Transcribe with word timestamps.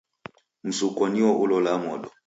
Msukwa 0.63 1.09
nio 1.09 1.39
ulolaa 1.41 1.77
modo. 1.77 2.11